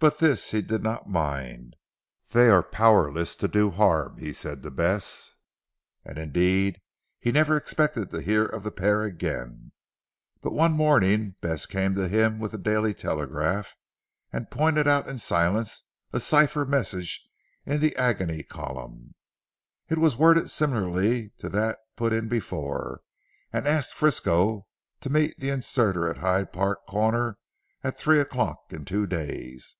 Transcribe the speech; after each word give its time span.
But 0.00 0.18
this 0.18 0.50
he 0.50 0.60
did 0.60 0.82
not 0.82 1.08
mind. 1.08 1.76
"They 2.32 2.50
are 2.50 2.62
powerless 2.62 3.34
to 3.36 3.48
do 3.48 3.70
harm," 3.70 4.18
he 4.18 4.34
said 4.34 4.62
to 4.62 4.70
Bess. 4.70 5.30
And 6.04 6.18
indeed 6.18 6.78
he 7.18 7.32
never 7.32 7.56
expected 7.56 8.10
to 8.10 8.20
hear 8.20 8.44
of 8.44 8.64
the 8.64 8.70
pair 8.70 9.02
again. 9.02 9.72
But 10.42 10.52
one 10.52 10.72
morning 10.74 11.36
Bess 11.40 11.64
came 11.64 11.94
to 11.94 12.06
him 12.06 12.38
with 12.38 12.52
the 12.52 12.58
Daily 12.58 12.92
Telegraph 12.92 13.74
and 14.30 14.50
pointed 14.50 14.86
out 14.86 15.08
in 15.08 15.16
silence 15.16 15.84
a 16.12 16.20
cipher 16.20 16.66
message 16.66 17.26
in 17.64 17.80
the 17.80 17.96
agony 17.96 18.42
column. 18.42 19.14
It 19.88 19.96
was 19.96 20.18
worded 20.18 20.50
similarly 20.50 21.30
to 21.38 21.48
that 21.48 21.78
put 21.96 22.12
in 22.12 22.28
before, 22.28 23.00
and 23.54 23.66
asked 23.66 23.94
Frisco 23.94 24.66
to 25.00 25.08
meet 25.08 25.38
the 25.40 25.48
inserter 25.48 26.10
at 26.10 26.18
Hyde 26.18 26.52
Park 26.52 26.84
Corner 26.86 27.38
at 27.82 27.96
three 27.96 28.20
o'clock 28.20 28.66
in 28.70 28.84
two 28.84 29.06
days. 29.06 29.76